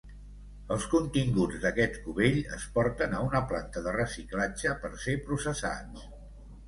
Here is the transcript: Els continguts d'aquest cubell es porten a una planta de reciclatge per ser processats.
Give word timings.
Els 0.75 0.85
continguts 0.93 1.59
d'aquest 1.65 1.99
cubell 2.07 2.39
es 2.57 2.65
porten 2.77 3.13
a 3.13 3.21
una 3.29 3.43
planta 3.53 3.85
de 3.89 3.95
reciclatge 3.99 4.75
per 4.87 4.93
ser 5.05 5.15
processats. 5.29 6.09